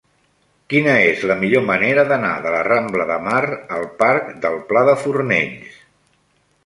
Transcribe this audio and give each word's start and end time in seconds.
Quina 0.73 0.93
és 1.09 1.25
la 1.31 1.35
millor 1.41 1.65
manera 1.67 2.05
d'anar 2.11 2.31
de 2.45 2.53
la 2.55 2.61
rambla 2.69 3.07
de 3.11 3.17
Mar 3.29 3.43
al 3.81 3.85
parc 4.01 4.33
del 4.47 4.59
Pla 4.73 4.83
de 4.89 4.97
Fornells? 5.05 5.77